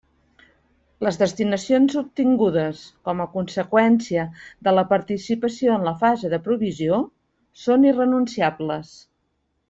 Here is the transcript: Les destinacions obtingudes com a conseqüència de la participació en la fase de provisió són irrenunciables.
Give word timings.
Les 1.07 1.17
destinacions 1.23 1.97
obtingudes 1.99 2.79
com 3.09 3.21
a 3.25 3.29
conseqüència 3.35 4.23
de 4.67 4.73
la 4.79 4.85
participació 4.95 5.75
en 5.77 5.85
la 5.91 5.97
fase 6.03 6.31
de 6.35 6.39
provisió 6.47 6.97
són 7.67 7.85
irrenunciables. 7.93 8.95